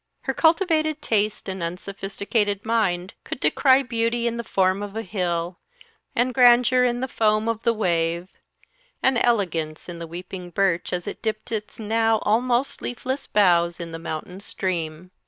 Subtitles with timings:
[0.21, 5.59] Her cultivated taste and unsophisticated mind could descry beauty in the form of a hill,
[6.15, 8.27] and grandeur in the foam of the wave,
[9.03, 13.91] and elegance in the weeping birch, as it dipped its now almost leafless boughs in
[13.91, 15.11] the mountain stream.